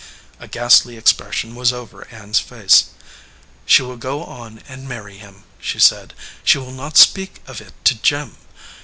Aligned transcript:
A 0.39 0.47
ghastly 0.47 0.97
expression 0.97 1.53
was 1.53 1.71
over 1.71 2.07
Ann 2.07 2.31
s 2.31 2.39
face. 2.39 2.85
"She 3.67 3.83
will 3.83 3.97
go 3.97 4.23
on 4.23 4.63
and 4.67 4.89
marry 4.89 5.19
him," 5.19 5.43
she 5.59 5.77
said. 5.77 6.15
"She 6.43 6.57
will 6.57 6.71
not 6.71 6.97
speak 6.97 7.39
of 7.45 7.61
it 7.61 7.73
to 7.85 7.93
Jim. 8.01 8.35